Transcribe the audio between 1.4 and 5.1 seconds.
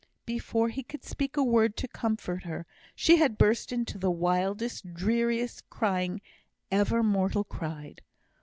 word to comfort her, she had burst into the wildest,